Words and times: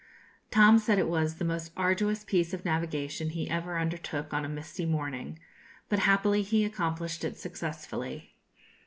Tom 0.49 0.79
said 0.79 0.97
it 0.97 1.07
was 1.07 1.35
the 1.35 1.45
most 1.45 1.71
arduous 1.77 2.23
piece 2.23 2.55
of 2.55 2.65
navigation 2.65 3.29
he 3.29 3.47
ever 3.47 3.77
undertook 3.77 4.33
on 4.33 4.43
a 4.43 4.49
misty 4.49 4.83
morning; 4.83 5.37
but 5.89 5.99
happily 5.99 6.41
he 6.41 6.65
accomplished 6.65 7.23
it 7.23 7.37
successfully. 7.37 8.33